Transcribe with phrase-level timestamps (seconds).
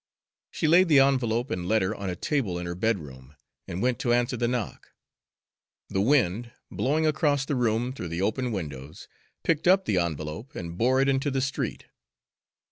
[0.49, 3.35] She laid the envelope and letter on a table in her bedroom,
[3.67, 4.93] and went to answer the knock.
[5.91, 9.07] The wind, blowing across the room through the open windows,
[9.43, 11.85] picked up the envelope and bore it into the street.